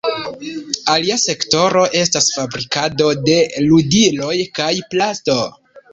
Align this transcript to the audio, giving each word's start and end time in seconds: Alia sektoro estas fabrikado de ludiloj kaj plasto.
Alia 0.93 1.17
sektoro 1.23 1.83
estas 1.99 2.29
fabrikado 2.37 3.11
de 3.29 3.37
ludiloj 3.69 4.35
kaj 4.61 4.71
plasto. 4.95 5.37